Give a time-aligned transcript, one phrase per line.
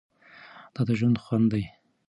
[0.73, 1.63] دا د ژوند خوند دی.